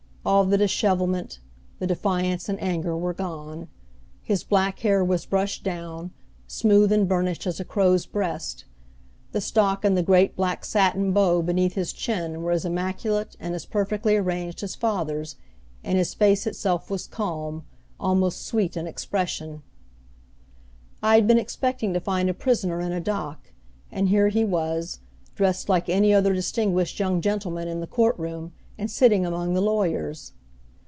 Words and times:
All 0.23 0.45
the 0.45 0.55
dishevelment, 0.59 1.39
the 1.79 1.87
defiance 1.87 2.47
and 2.47 2.61
anger 2.61 2.95
were 2.95 3.11
gone. 3.11 3.67
His 4.21 4.43
black 4.43 4.77
hair 4.81 5.03
was 5.03 5.25
brushed 5.25 5.63
down, 5.63 6.11
smooth 6.45 6.91
and 6.91 7.09
burnished 7.09 7.47
as 7.47 7.59
a 7.59 7.65
crow's 7.65 8.05
breast. 8.05 8.65
The 9.31 9.41
stock 9.41 9.83
and 9.83 9.97
the 9.97 10.03
great 10.03 10.35
black 10.35 10.63
satin 10.63 11.11
bow 11.11 11.41
beneath 11.41 11.73
his 11.73 11.91
chin 11.91 12.43
were 12.43 12.51
as 12.51 12.65
immaculate 12.65 13.35
and 13.39 13.55
as 13.55 13.65
perfectly 13.65 14.15
arranged 14.15 14.61
as 14.61 14.75
father's, 14.75 15.37
and 15.83 15.97
his 15.97 16.13
face 16.13 16.45
itself 16.45 16.91
was 16.91 17.07
calm, 17.07 17.65
almost 17.99 18.45
sweet 18.45 18.77
in 18.77 18.85
expression. 18.85 19.63
I 21.01 21.15
had 21.15 21.25
been 21.25 21.39
expecting 21.39 21.93
to 21.95 21.99
find 21.99 22.29
a 22.29 22.35
prisoner 22.35 22.79
in 22.79 22.91
a 22.91 23.01
dock, 23.01 23.51
and 23.91 24.09
here 24.09 24.27
he 24.27 24.45
was, 24.45 24.99
dressed 25.33 25.67
like 25.67 25.89
any 25.89 26.13
other 26.13 26.31
distinguished 26.31 26.99
young 26.99 27.21
gentleman 27.21 27.67
in 27.67 27.79
the 27.79 27.87
court 27.87 28.19
room, 28.19 28.53
and 28.77 28.89
sitting 28.89 29.23
among 29.27 29.53
the 29.53 29.61
lawyers. 29.61 30.31